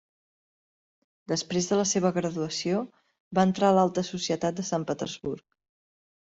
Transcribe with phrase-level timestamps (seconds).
[1.31, 2.81] Després de la seva graduació,
[3.41, 5.47] va entrar a l'alta societat de Sant Petersburg.